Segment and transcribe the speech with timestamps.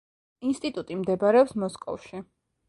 [0.51, 2.25] ინსტიტუტი მდებარეობს მოსკოვში.